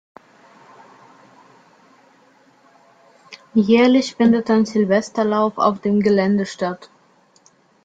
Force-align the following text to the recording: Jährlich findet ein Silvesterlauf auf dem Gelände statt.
Jährlich 3.53 4.15
findet 4.15 4.49
ein 4.49 4.65
Silvesterlauf 4.65 5.59
auf 5.59 5.79
dem 5.81 5.99
Gelände 6.01 6.47
statt. 6.47 6.89